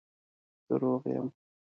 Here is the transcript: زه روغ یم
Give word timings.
زه 0.67 0.73
روغ 0.81 1.03
یم 1.15 1.27